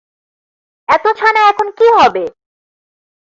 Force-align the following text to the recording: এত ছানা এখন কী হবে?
এত 0.89 1.05
ছানা 1.17 1.41
এখন 1.49 1.67
কী 1.77 1.87
হবে? 1.97 2.23